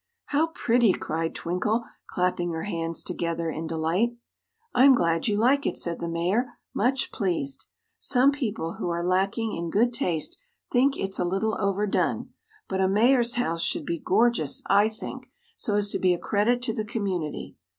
[0.33, 4.15] "How pretty!" cried Twinkle, clapping her hands together in delight.
[4.73, 7.67] "I'm glad you like it," said the Mayor, much pleased.
[7.99, 10.39] "Some people, who are lacking in good taste,
[10.71, 12.33] think it's a little overdone,
[12.67, 16.63] but a Mayor's house should be gorgeous, I think, so as to be a credit
[16.63, 17.55] to the community.